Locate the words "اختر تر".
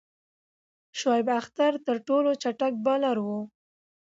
1.39-1.97